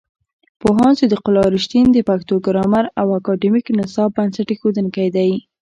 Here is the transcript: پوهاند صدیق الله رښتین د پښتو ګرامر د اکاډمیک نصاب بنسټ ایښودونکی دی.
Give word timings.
پوهاند 0.61 0.95
صدیق 0.99 1.23
الله 1.27 1.47
رښتین 1.55 1.85
د 1.91 1.97
پښتو 2.09 2.35
ګرامر 2.45 2.85
د 2.89 2.93
اکاډمیک 3.17 3.65
نصاب 3.77 4.09
بنسټ 4.17 4.47
ایښودونکی 4.51 5.07
دی. 5.15 5.31